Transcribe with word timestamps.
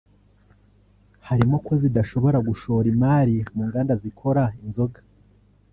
Harimo 1.27 1.55
ko 1.65 1.73
zidashobora 1.81 2.37
gushora 2.47 2.85
imari 2.93 3.35
mu 3.55 3.63
nganda 3.67 3.93
zikora 4.03 4.43
inzoga 4.63 4.99